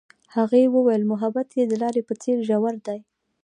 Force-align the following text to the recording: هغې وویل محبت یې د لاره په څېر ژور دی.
هغې 0.35 0.63
وویل 0.75 1.03
محبت 1.11 1.47
یې 1.57 1.63
د 1.67 1.73
لاره 1.81 2.01
په 2.07 2.13
څېر 2.21 2.37
ژور 2.47 2.75
دی. 2.87 2.99